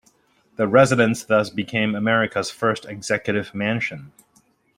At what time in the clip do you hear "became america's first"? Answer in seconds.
1.51-2.85